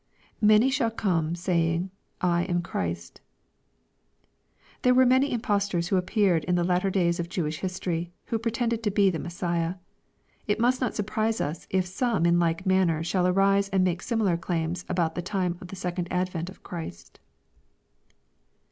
[0.41, 3.21] [Many shall come 8ay%ng..J am Christy
[4.81, 8.39] There were many im postors who appeared in the latter days of Jewish history, who
[8.39, 9.75] pretended to be the Messiah.
[10.47, 14.37] It must not surprise us if some in like manner shall arise and make similar
[14.37, 17.19] claims about the time of the second advent of Christ.